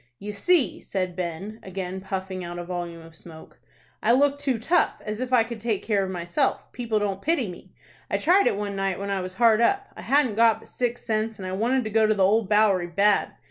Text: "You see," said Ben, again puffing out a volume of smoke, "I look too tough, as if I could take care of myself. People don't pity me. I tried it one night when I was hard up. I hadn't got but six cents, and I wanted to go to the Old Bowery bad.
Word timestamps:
"You 0.17 0.31
see," 0.31 0.79
said 0.81 1.15
Ben, 1.15 1.59
again 1.61 2.01
puffing 2.01 2.43
out 2.43 2.57
a 2.57 2.63
volume 2.63 3.03
of 3.03 3.15
smoke, 3.15 3.59
"I 4.01 4.13
look 4.13 4.39
too 4.39 4.57
tough, 4.57 4.99
as 5.05 5.21
if 5.21 5.31
I 5.31 5.43
could 5.43 5.59
take 5.59 5.83
care 5.83 6.03
of 6.03 6.09
myself. 6.09 6.71
People 6.71 6.97
don't 6.97 7.21
pity 7.21 7.47
me. 7.47 7.75
I 8.09 8.17
tried 8.17 8.47
it 8.47 8.55
one 8.57 8.75
night 8.75 8.97
when 8.97 9.11
I 9.11 9.21
was 9.21 9.35
hard 9.35 9.61
up. 9.61 9.89
I 9.95 10.01
hadn't 10.01 10.33
got 10.37 10.57
but 10.57 10.69
six 10.69 11.05
cents, 11.05 11.37
and 11.37 11.45
I 11.47 11.51
wanted 11.51 11.83
to 11.83 11.91
go 11.91 12.07
to 12.07 12.15
the 12.15 12.23
Old 12.25 12.49
Bowery 12.49 12.87
bad. 12.87 13.33